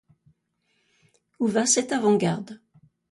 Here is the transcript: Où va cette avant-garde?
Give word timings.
Où 1.39 1.45
va 1.45 1.67
cette 1.67 1.91
avant-garde? 1.91 2.59